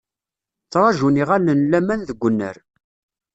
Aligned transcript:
Ttraǧun 0.65 1.19
yiɣallen 1.19 1.59
n 1.61 1.67
laman 1.71 2.01
deg 2.09 2.23
unnar. 2.27 2.57